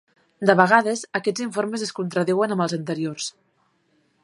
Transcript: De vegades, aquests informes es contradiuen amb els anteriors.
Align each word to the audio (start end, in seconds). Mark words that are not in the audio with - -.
De 0.49 0.53
vegades, 0.59 1.03
aquests 1.19 1.43
informes 1.45 1.85
es 1.89 1.93
contradiuen 1.99 2.55
amb 2.57 2.65
els 2.67 2.75
anteriors. 2.81 3.31